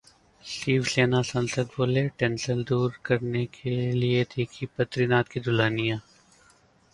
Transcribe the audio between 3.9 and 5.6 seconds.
लिए देखी 'बद्रीनाथ की